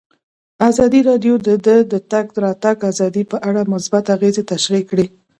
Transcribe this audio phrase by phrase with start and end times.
[0.69, 1.49] ازادي راډیو د
[1.91, 5.05] د تګ راتګ ازادي په اړه مثبت اغېزې تشریح کړي.